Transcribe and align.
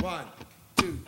One, 0.00 0.24
two, 0.76 0.98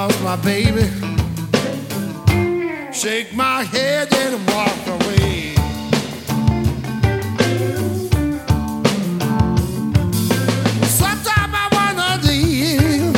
lost 0.00 0.22
my 0.22 0.36
baby 0.36 0.86
shake 2.90 3.34
my 3.34 3.62
head 3.64 4.08
and 4.22 4.34
walk 4.50 4.86
away. 4.96 5.54
Sometimes 11.00 11.54
I 11.62 11.66
wanna 11.76 12.10
leave, 12.28 13.12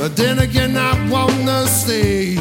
but 0.00 0.12
then 0.16 0.38
again 0.40 0.76
I 0.76 0.92
wanna 1.08 1.58
stay. 1.68 2.36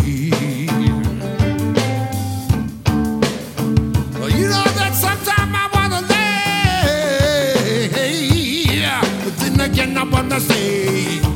Well, 4.18 4.32
you 4.40 4.46
know 4.54 4.68
that 4.80 4.94
sometimes 5.06 5.54
I 5.64 5.66
wanna 5.76 6.02
leave, 6.14 7.92
but 9.24 9.34
then 9.42 9.56
again 9.70 9.98
I 9.98 10.04
wanna 10.04 10.40
stay. 10.40 11.31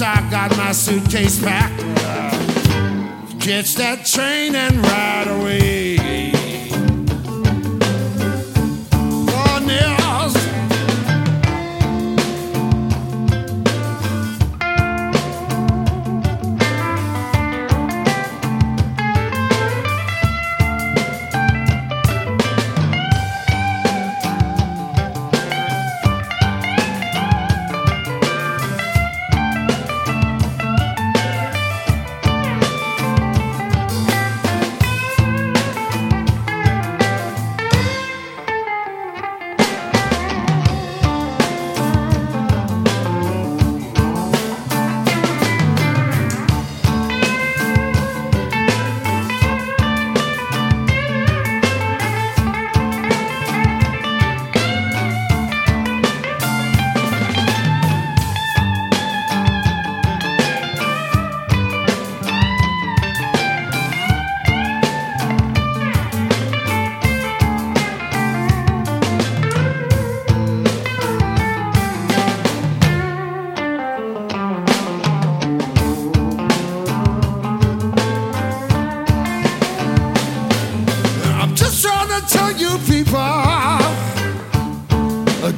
I 0.00 0.28
got 0.30 0.56
my 0.56 0.72
suitcase 0.72 1.40
packed. 1.40 1.80
Catch 3.40 3.74
that 3.76 4.04
train 4.06 4.56
and 4.56 4.76
ride 4.78 5.28
away. 5.28 5.73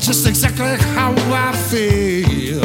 Just 0.06 0.28
exactly 0.28 0.76
how 0.94 1.12
I 1.32 1.52
feel. 1.68 2.62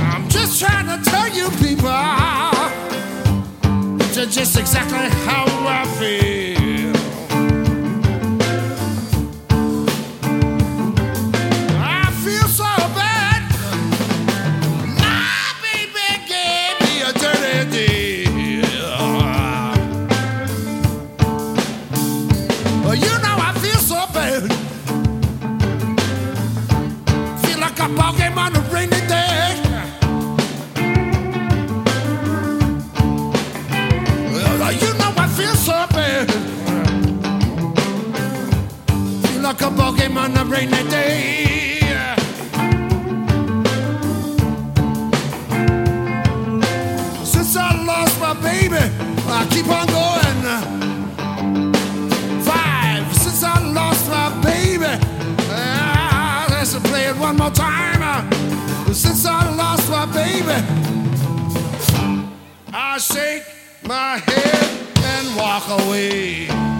I'm 0.00 0.28
just 0.28 0.58
trying 0.58 0.86
to 0.86 1.10
tell 1.10 1.28
you 1.28 1.48
people 1.64 1.88
just 4.28 4.58
exactly 4.58 5.08
how 5.24 5.44
I 5.68 5.84
feel. 6.00 6.35
A 27.86 27.88
ball 27.94 28.12
game 28.14 28.36
on 28.38 28.56
a 28.56 28.60
rainy 28.72 29.00
day. 29.06 29.54
You 34.80 34.92
know 34.98 35.12
I 35.16 35.28
feel 35.36 35.54
so 35.54 35.86
bad. 35.94 36.28
Like 39.40 39.60
a 39.62 39.70
ball 39.70 39.92
game 39.92 40.18
on 40.18 40.36
a 40.36 40.44
rainy 40.44 40.82
day. 40.90 42.16
Since 47.24 47.56
I 47.56 47.84
lost 47.84 48.20
my 48.20 48.34
baby, 48.34 48.82
I 49.28 49.46
keep 49.50 49.68
on 49.68 49.86
going. 49.86 50.15
Ah, 56.76 56.88
play 56.88 57.04
it 57.06 57.16
one 57.16 57.36
more 57.36 57.50
time. 57.50 58.30
Since 58.92 59.26
I 59.26 59.54
lost 59.56 59.90
my 59.90 60.06
baby, 60.06 60.58
I 62.72 62.98
shake 62.98 63.44
my 63.82 64.18
head 64.18 64.88
and 64.96 65.36
walk 65.36 65.68
away. 65.80 66.75